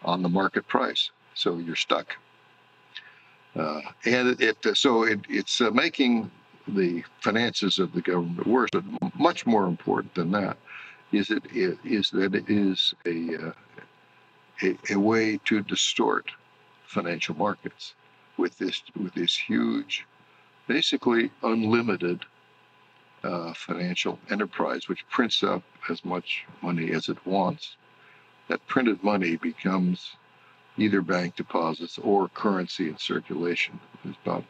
[0.04, 2.16] on the market price so you're stuck
[3.56, 6.30] uh, and it, so it, it's uh, making
[6.68, 8.84] the finances of the government worse but
[9.20, 10.58] much more important than that
[11.12, 13.52] is it is that it is a, uh,
[14.64, 16.30] a, a way to distort
[16.86, 17.96] financial markets
[18.38, 20.06] with this with this huge,
[20.68, 22.26] basically unlimited
[23.24, 27.76] uh, financial enterprise, which prints up as much money as it wants.
[28.48, 30.16] That printed money becomes
[30.82, 33.80] either bank deposits or currency in circulation.
[34.24, 34.44] About,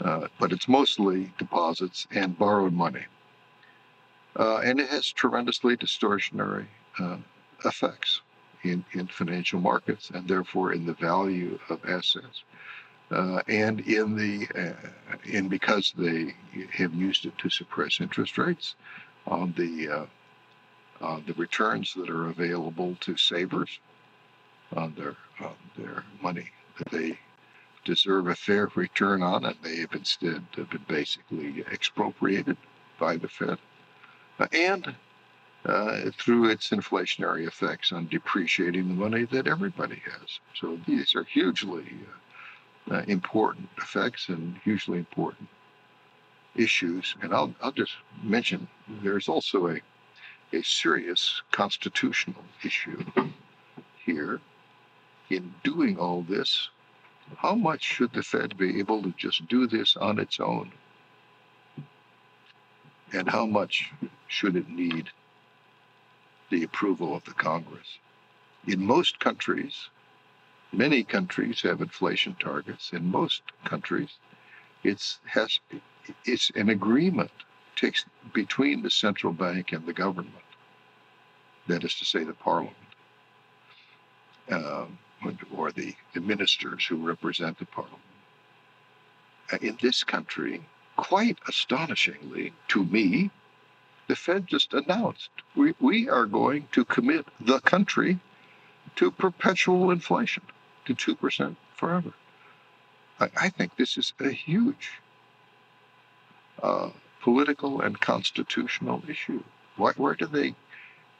[0.00, 3.04] uh, but it's mostly deposits and borrowed money.
[4.36, 6.66] Uh, and it has tremendously distortionary
[6.98, 7.16] uh,
[7.64, 8.20] effects
[8.62, 12.44] in, in financial markets and therefore in the value of assets.
[13.10, 16.32] Uh, and in the uh, in because they
[16.72, 18.76] have used it to suppress interest rates
[19.26, 20.06] on the uh,
[21.00, 23.80] on the returns that are available to savers
[24.76, 26.50] on their on their money
[26.90, 27.18] they
[27.84, 32.56] deserve a fair return on, and they have instead been basically expropriated
[32.98, 33.58] by the Fed,
[34.38, 34.94] uh, and
[35.64, 40.40] uh, through its inflationary effects on depreciating the money that everybody has.
[40.54, 41.84] So these are hugely
[42.90, 45.48] uh, uh, important effects and hugely important
[46.56, 47.14] issues.
[47.22, 47.92] And I'll, I'll just
[48.22, 48.66] mention
[49.02, 49.80] there's also a,
[50.52, 53.04] a serious constitutional issue
[54.04, 54.40] here
[55.30, 56.68] in doing all this.
[57.36, 60.72] How much should the Fed be able to just do this on its own?
[63.12, 63.92] And how much
[64.28, 65.10] should it need
[66.50, 67.98] the approval of the Congress?
[68.66, 69.88] In most countries,
[70.72, 72.92] Many countries have inflation targets.
[72.92, 74.18] In most countries,
[74.84, 75.58] it's has
[76.24, 77.32] it's an agreement
[77.74, 80.44] takes between the central bank and the government.
[81.66, 82.76] That is to say, the parliament,
[84.50, 84.98] um,
[85.54, 88.00] or the, the ministers who represent the parliament.
[89.60, 90.62] In this country,
[90.96, 93.30] quite astonishingly to me,
[94.06, 98.18] the Fed just announced we, we are going to commit the country
[98.96, 100.42] to perpetual inflation
[100.84, 102.12] to 2% forever.
[103.18, 104.90] I, I think this is a huge
[106.62, 106.90] uh,
[107.22, 109.42] political and constitutional issue.
[109.76, 110.54] Why, where do they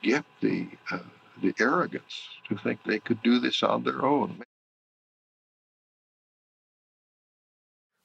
[0.02, 0.98] get the, uh,
[1.40, 4.42] the arrogance to think they could do this on their own?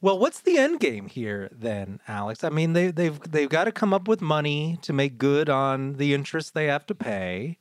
[0.01, 2.43] Well, what's the end game here then, Alex?
[2.43, 5.93] I mean, they, they've they've got to come up with money to make good on
[5.93, 7.57] the interest they have to pay.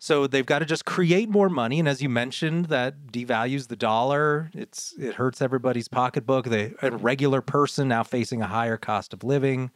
[0.00, 3.76] So they've got to just create more money, and as you mentioned, that devalues the
[3.76, 4.50] dollar.
[4.52, 6.46] It's it hurts everybody's pocketbook.
[6.46, 9.70] The a regular person now facing a higher cost of living,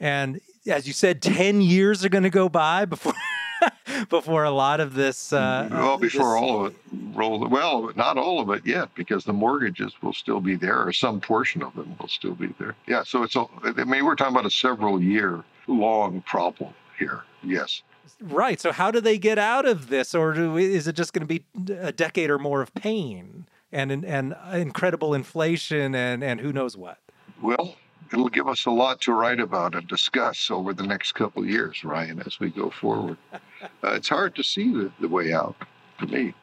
[0.00, 3.12] and as you said, ten years are going to go by before.
[4.08, 5.32] before a lot of this.
[5.32, 6.42] Uh, well, before this...
[6.42, 6.78] all of it
[7.14, 7.48] rolls.
[7.48, 11.20] Well, not all of it yet, because the mortgages will still be there, or some
[11.20, 12.74] portion of them will still be there.
[12.86, 13.36] Yeah, so it's.
[13.36, 17.22] A, I mean, we're talking about a several year long problem here.
[17.42, 17.82] Yes.
[18.20, 18.60] Right.
[18.60, 21.40] So how do they get out of this, or do, is it just going to
[21.40, 26.76] be a decade or more of pain and and incredible inflation and and who knows
[26.76, 26.98] what?
[27.42, 27.76] Well,
[28.12, 31.48] it'll give us a lot to write about and discuss over the next couple of
[31.48, 33.16] years, Ryan, as we go forward.
[33.32, 33.38] uh,
[33.82, 35.56] it's hard to see the, the way out
[35.98, 36.34] for me.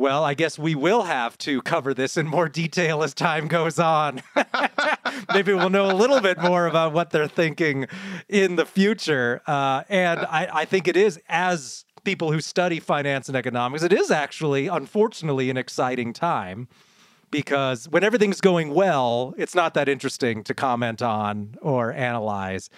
[0.00, 3.78] Well, I guess we will have to cover this in more detail as time goes
[3.78, 4.22] on.
[5.34, 7.86] Maybe we'll know a little bit more about what they're thinking
[8.26, 9.42] in the future.
[9.46, 13.92] Uh, and I, I think it is, as people who study finance and economics, it
[13.92, 16.68] is actually, unfortunately, an exciting time
[17.30, 22.70] because when everything's going well, it's not that interesting to comment on or analyze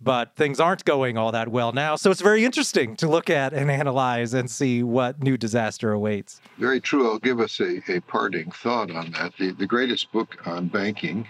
[0.00, 1.96] but things aren't going all that well now.
[1.96, 6.40] So it's very interesting to look at and analyze and see what new disaster awaits.
[6.58, 7.10] Very true.
[7.10, 9.32] I'll give us a, a parting thought on that.
[9.38, 11.26] The, the greatest book on banking,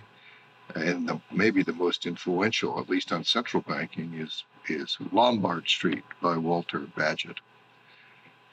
[0.74, 6.04] and the, maybe the most influential, at least on central banking, is, is Lombard Street
[6.20, 7.38] by Walter Bagehot.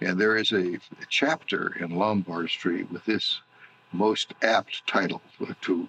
[0.02, 3.40] And there is a, a chapter in Lombard Street with this
[3.94, 5.22] most apt title
[5.62, 5.88] to,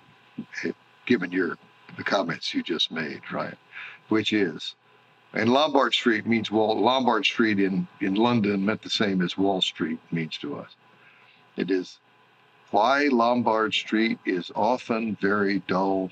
[1.06, 1.58] given your
[1.96, 3.56] the comments you just made, right?
[4.08, 4.74] which is,
[5.32, 6.80] and Lombard Street means Wall.
[6.80, 10.76] Lombard Street in in London meant the same as Wall Street means to us.
[11.56, 11.98] It is
[12.70, 16.10] why Lombard Street is often very dull,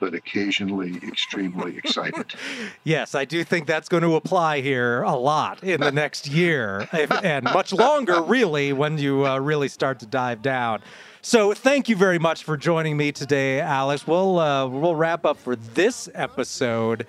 [0.00, 2.34] but occasionally extremely excited.
[2.84, 6.88] yes, I do think that's going to apply here a lot in the next year,
[6.92, 10.80] if, and much longer, really, when you uh, really start to dive down.
[11.20, 14.06] So thank you very much for joining me today, Alex.
[14.06, 17.06] We'll uh, we'll wrap up for this episode.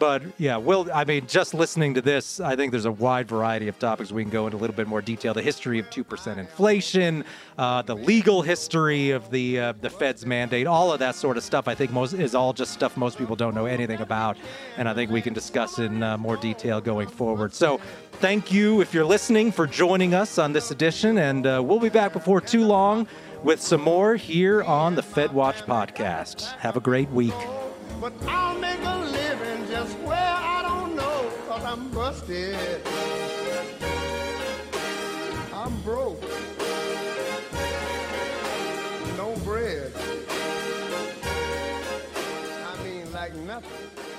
[0.00, 3.68] But yeah, Will, I mean, just listening to this, I think there's a wide variety
[3.68, 5.34] of topics we can go into a little bit more detail.
[5.34, 7.22] The history of 2% inflation,
[7.58, 11.44] uh, the legal history of the uh, the Fed's mandate, all of that sort of
[11.44, 14.38] stuff, I think most is all just stuff most people don't know anything about.
[14.78, 17.52] And I think we can discuss in uh, more detail going forward.
[17.52, 17.78] So
[18.12, 21.18] thank you, if you're listening, for joining us on this edition.
[21.18, 23.06] And uh, we'll be back before too long
[23.42, 26.56] with some more here on the Fed Watch podcast.
[26.56, 27.34] Have a great week.
[28.00, 32.56] But I'll make a living just where I don't know, cause I'm busted.
[35.52, 36.22] I'm broke.
[39.18, 39.92] No bread.
[42.66, 44.09] I mean, like nothing.